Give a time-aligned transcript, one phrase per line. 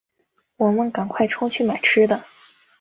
[0.57, 2.23] 我们赶快冲去买吃的